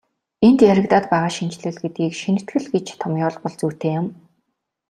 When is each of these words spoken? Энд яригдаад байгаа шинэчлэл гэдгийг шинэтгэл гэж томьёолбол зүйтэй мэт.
Энд 0.47 0.59
яригдаад 0.71 1.05
байгаа 1.11 1.31
шинэчлэл 1.37 1.77
гэдгийг 1.81 2.13
шинэтгэл 2.21 2.67
гэж 2.73 2.85
томьёолбол 3.01 3.55
зүйтэй 3.59 3.97
мэт. 4.01 4.15